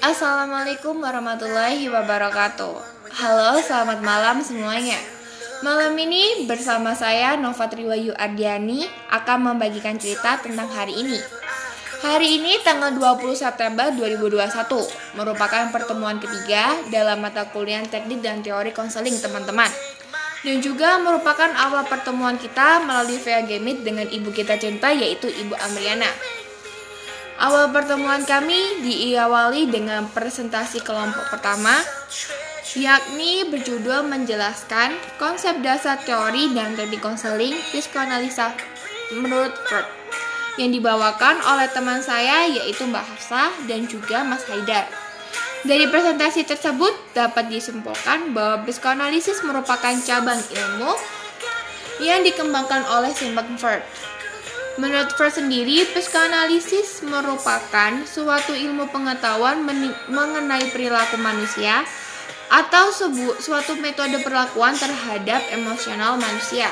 Assalamualaikum 0.00 0.96
warahmatullahi 0.96 1.84
wabarakatuh. 1.92 2.72
Halo, 3.20 3.60
selamat 3.60 4.00
malam 4.00 4.40
semuanya. 4.40 4.96
Malam 5.60 5.92
ini 5.92 6.48
bersama 6.48 6.96
saya 6.96 7.36
Nova 7.36 7.68
Triwayu 7.68 8.16
Ardiani 8.16 8.88
akan 9.12 9.52
membagikan 9.52 10.00
cerita 10.00 10.40
tentang 10.40 10.72
hari 10.72 10.96
ini. 10.96 11.20
Hari 12.00 12.40
ini 12.40 12.64
tanggal 12.64 12.96
20 12.96 13.36
September 13.36 13.92
2021 13.92 15.20
merupakan 15.20 15.68
pertemuan 15.68 16.16
ketiga 16.16 16.80
dalam 16.88 17.20
mata 17.20 17.44
kuliah 17.52 17.84
teknik 17.84 18.24
dan 18.24 18.40
teori 18.40 18.72
konseling 18.72 19.20
teman-teman. 19.20 19.68
Dan 20.40 20.64
juga 20.64 20.96
merupakan 20.96 21.52
awal 21.52 21.84
pertemuan 21.84 22.40
kita 22.40 22.80
melalui 22.88 23.20
VA 23.20 23.44
Gamit 23.44 23.84
dengan 23.84 24.08
ibu 24.08 24.32
kita 24.32 24.56
cinta 24.56 24.96
yaitu 24.96 25.28
Ibu 25.28 25.52
Amriana. 25.60 26.08
Awal 27.40 27.72
pertemuan 27.72 28.20
kami 28.28 28.84
diawali 28.84 29.72
dengan 29.72 30.04
presentasi 30.12 30.84
kelompok 30.84 31.32
pertama 31.32 31.72
yakni 32.76 33.48
berjudul 33.48 34.04
menjelaskan 34.04 34.92
konsep 35.16 35.56
dasar 35.64 35.96
teori 36.04 36.52
dan 36.52 36.76
teknik 36.76 37.00
konseling 37.00 37.56
psikoanalisa 37.72 38.52
menurut 39.16 39.56
Freud 39.64 39.88
yang 40.60 40.68
dibawakan 40.68 41.40
oleh 41.40 41.64
teman 41.72 42.04
saya 42.04 42.44
yaitu 42.44 42.84
Mbak 42.84 43.08
Hafsah 43.08 43.50
dan 43.64 43.88
juga 43.88 44.20
Mas 44.20 44.44
Haidar. 44.44 44.84
Dari 45.64 45.88
presentasi 45.88 46.44
tersebut 46.44 46.92
dapat 47.16 47.48
disimpulkan 47.48 48.36
bahwa 48.36 48.68
psikoanalisis 48.68 49.40
merupakan 49.48 49.96
cabang 50.04 50.44
ilmu 50.52 50.92
yang 52.04 52.20
dikembangkan 52.20 52.84
oleh 52.84 53.16
Sigmund 53.16 53.56
Freud. 53.56 53.80
Menurut 54.78 55.10
Freud 55.18 55.34
sendiri, 55.34 55.82
psikoanalisis 55.90 57.02
merupakan 57.02 57.90
suatu 58.06 58.54
ilmu 58.54 58.86
pengetahuan 58.94 59.66
mengenai 60.06 60.70
perilaku 60.70 61.18
manusia 61.18 61.82
atau 62.50 62.94
suatu 63.38 63.74
metode 63.82 64.22
perlakuan 64.22 64.78
terhadap 64.78 65.42
emosional 65.50 66.14
manusia. 66.18 66.70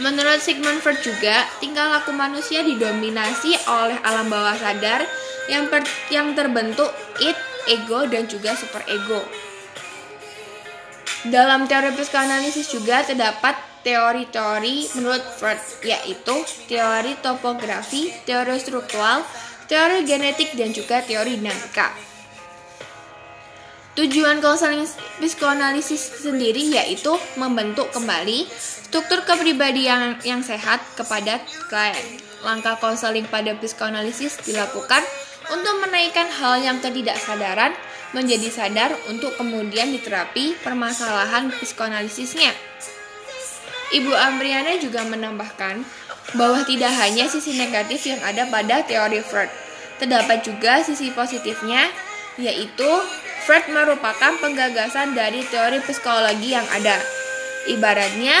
Menurut 0.00 0.40
Sigmund 0.40 0.80
Freud 0.80 1.00
juga, 1.04 1.44
tingkah 1.60 1.88
laku 1.88 2.16
manusia 2.16 2.64
didominasi 2.64 3.56
oleh 3.68 4.00
alam 4.04 4.28
bawah 4.28 4.56
sadar 4.56 5.04
yang, 5.52 5.68
yang 6.08 6.32
terbentuk 6.32 6.88
id, 7.20 7.36
ego, 7.68 8.08
dan 8.08 8.24
juga 8.24 8.56
superego. 8.56 9.20
Dalam 11.28 11.68
teori 11.68 11.92
psikoanalisis 11.92 12.72
juga 12.72 13.04
terdapat 13.04 13.71
teori-teori 13.82 14.94
menurut 14.98 15.22
Freud, 15.38 15.58
yaitu 15.82 16.36
teori 16.70 17.18
topografi, 17.18 18.14
teori 18.26 18.58
struktural, 18.58 19.26
teori 19.66 20.06
genetik, 20.06 20.54
dan 20.54 20.70
juga 20.70 21.02
teori 21.02 21.38
dinamika. 21.38 21.90
Tujuan 23.92 24.40
konseling 24.40 24.88
psikoanalisis 25.20 26.24
sendiri 26.24 26.64
yaitu 26.72 27.12
membentuk 27.36 27.92
kembali 27.92 28.48
struktur 28.88 29.20
kepribadian 29.28 29.84
yang, 29.84 30.04
yang 30.24 30.40
sehat 30.40 30.80
kepada 30.96 31.44
klien. 31.68 32.00
Langkah 32.40 32.80
konseling 32.80 33.28
pada 33.28 33.52
psikoanalisis 33.52 34.40
dilakukan 34.48 35.04
untuk 35.52 35.76
menaikkan 35.84 36.24
hal 36.24 36.64
yang 36.64 36.80
ketidaksadaran 36.80 37.76
menjadi 38.16 38.48
sadar 38.48 38.96
untuk 39.12 39.36
kemudian 39.36 39.92
diterapi 39.92 40.56
permasalahan 40.64 41.52
psikoanalisisnya. 41.52 42.52
Ibu 43.92 44.12
Amriana 44.16 44.80
juga 44.80 45.04
menambahkan 45.04 45.84
bahwa 46.32 46.64
tidak 46.64 46.92
hanya 46.96 47.28
sisi 47.28 47.60
negatif 47.60 48.08
yang 48.08 48.20
ada 48.24 48.48
pada 48.48 48.80
teori 48.80 49.20
Freud, 49.20 49.52
terdapat 50.00 50.40
juga 50.40 50.80
sisi 50.80 51.12
positifnya, 51.12 51.92
yaitu 52.40 52.88
Freud 53.44 53.68
merupakan 53.68 54.32
penggagasan 54.40 55.12
dari 55.12 55.44
teori 55.44 55.84
psikologi 55.84 56.56
yang 56.56 56.64
ada. 56.72 56.96
Ibaratnya, 57.68 58.40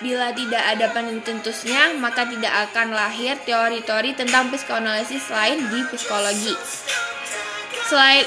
bila 0.00 0.32
tidak 0.32 0.64
ada 0.64 0.86
penentusnya, 0.92 1.96
maka 2.00 2.24
tidak 2.24 2.72
akan 2.72 2.96
lahir 2.96 3.36
teori-teori 3.44 4.16
tentang 4.16 4.48
psikoanalisis 4.48 5.28
lain 5.28 5.60
di 5.72 5.80
psikologi. 5.92 6.54
Selain 7.84 8.24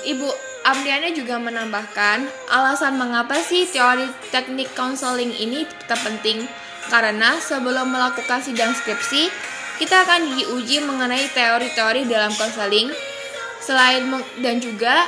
Ibu 0.00 0.49
Amriana 0.70 1.10
juga 1.10 1.34
menambahkan, 1.42 2.30
alasan 2.46 2.94
mengapa 2.94 3.34
sih 3.42 3.66
teori 3.66 4.06
teknik 4.30 4.70
konseling 4.78 5.34
ini 5.34 5.66
terpenting 5.90 6.46
karena 6.86 7.38
sebelum 7.42 7.90
melakukan 7.90 8.38
sidang 8.38 8.70
skripsi, 8.74 9.30
kita 9.82 10.06
akan 10.06 10.38
diuji 10.38 10.82
mengenai 10.82 11.26
teori-teori 11.34 12.06
dalam 12.06 12.30
konseling. 12.34 12.90
Selain 13.60 14.06
dan 14.40 14.62
juga 14.62 15.04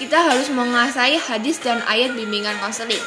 kita 0.00 0.18
harus 0.18 0.48
menguasai 0.48 1.20
hadis 1.20 1.60
dan 1.60 1.78
ayat 1.84 2.16
bimbingan 2.16 2.56
konseling, 2.58 3.02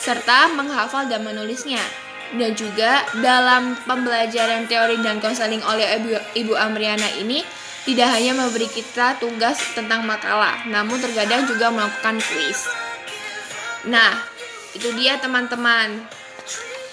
serta 0.00 0.50
menghafal 0.54 1.06
dan 1.06 1.22
menulisnya. 1.26 1.82
Dan 2.26 2.58
juga 2.58 3.06
dalam 3.22 3.78
pembelajaran 3.86 4.66
teori 4.66 4.98
dan 4.98 5.22
konseling 5.22 5.62
oleh 5.62 5.94
Ibu 6.34 6.58
Amriana 6.58 7.06
ini 7.22 7.46
tidak 7.86 8.08
hanya 8.18 8.34
memberi 8.34 8.66
kita 8.66 9.14
tugas 9.22 9.62
tentang 9.78 10.02
makalah, 10.02 10.66
namun 10.66 10.98
terkadang 10.98 11.46
juga 11.46 11.70
melakukan 11.70 12.18
kuis. 12.18 12.66
Nah, 13.86 14.18
itu 14.74 14.90
dia 14.98 15.22
teman-teman 15.22 16.02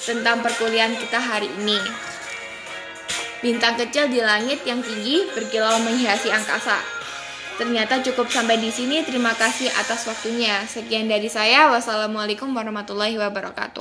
tentang 0.05 0.45
perkuliahan 0.45 0.93
kita 0.93 1.17
hari 1.17 1.49
ini. 1.65 1.81
Bintang 3.41 3.75
kecil 3.75 4.07
di 4.07 4.21
langit 4.21 4.61
yang 4.63 4.79
tinggi 4.85 5.27
berkilau 5.33 5.81
menghiasi 5.81 6.29
angkasa. 6.29 6.77
Ternyata 7.57 8.01
cukup 8.01 8.29
sampai 8.29 8.61
di 8.61 8.69
sini. 8.69 9.01
Terima 9.03 9.33
kasih 9.35 9.69
atas 9.73 10.07
waktunya. 10.09 10.63
Sekian 10.65 11.05
dari 11.05 11.27
saya. 11.27 11.69
Wassalamualaikum 11.69 12.49
warahmatullahi 12.49 13.19
wabarakatuh. 13.19 13.71